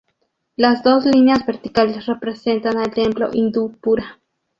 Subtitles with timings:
[0.55, 4.19] Las dos líneas verticales representan al templo hindú Pura.